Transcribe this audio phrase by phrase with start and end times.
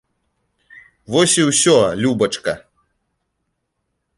[1.15, 2.51] Вось і ўсё, любачка!